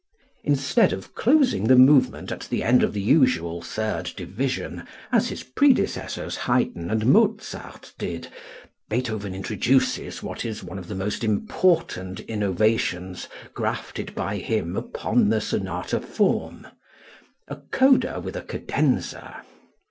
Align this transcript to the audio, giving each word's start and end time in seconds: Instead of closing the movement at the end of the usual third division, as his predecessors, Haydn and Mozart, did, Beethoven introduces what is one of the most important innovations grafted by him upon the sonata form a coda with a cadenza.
Instead 0.43 0.93
of 0.93 1.13
closing 1.13 1.65
the 1.65 1.75
movement 1.75 2.31
at 2.31 2.47
the 2.49 2.63
end 2.63 2.81
of 2.81 2.91
the 2.93 2.99
usual 3.01 3.61
third 3.61 4.11
division, 4.17 4.81
as 5.11 5.29
his 5.29 5.43
predecessors, 5.43 6.35
Haydn 6.37 6.89
and 6.89 7.05
Mozart, 7.05 7.93
did, 7.99 8.27
Beethoven 8.89 9.35
introduces 9.35 10.23
what 10.23 10.43
is 10.43 10.63
one 10.63 10.79
of 10.79 10.87
the 10.87 10.95
most 10.95 11.23
important 11.23 12.21
innovations 12.21 13.27
grafted 13.53 14.15
by 14.15 14.37
him 14.37 14.75
upon 14.75 15.29
the 15.29 15.39
sonata 15.39 15.99
form 16.01 16.65
a 17.47 17.57
coda 17.69 18.19
with 18.19 18.35
a 18.35 18.41
cadenza. 18.41 19.43